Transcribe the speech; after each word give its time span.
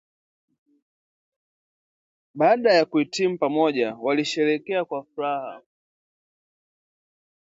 Baada 2.35 2.73
ya 2.73 2.85
kuhitimu 2.85 3.37
pamoja 3.37 3.95
walisherekea 3.95 4.85
kwa 4.85 5.03
furaha 5.03 5.61